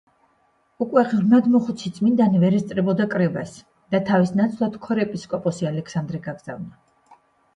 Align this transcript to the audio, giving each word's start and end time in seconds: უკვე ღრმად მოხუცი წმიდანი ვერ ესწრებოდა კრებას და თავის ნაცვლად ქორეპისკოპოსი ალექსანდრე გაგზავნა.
უკვე 0.83 1.01
ღრმად 1.09 1.49
მოხუცი 1.55 1.89
წმიდანი 1.97 2.39
ვერ 2.43 2.55
ესწრებოდა 2.59 3.05
კრებას 3.11 3.53
და 3.95 4.01
თავის 4.07 4.33
ნაცვლად 4.39 4.79
ქორეპისკოპოსი 4.87 5.67
ალექსანდრე 5.73 6.23
გაგზავნა. 6.29 7.19